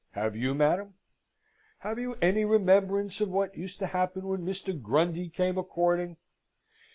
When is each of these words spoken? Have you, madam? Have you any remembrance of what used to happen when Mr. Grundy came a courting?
Have 0.13 0.35
you, 0.35 0.55
madam? 0.55 0.95
Have 1.81 1.99
you 1.99 2.15
any 2.23 2.43
remembrance 2.43 3.21
of 3.21 3.29
what 3.29 3.55
used 3.55 3.77
to 3.77 3.85
happen 3.85 4.23
when 4.25 4.41
Mr. 4.43 4.73
Grundy 4.81 5.29
came 5.29 5.59
a 5.59 5.63
courting? 5.63 6.17